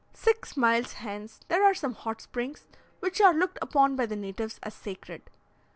[0.15, 2.63] Six miles hence, there are some hot springs,
[3.01, 5.29] which are looked upon by the natives as sacred.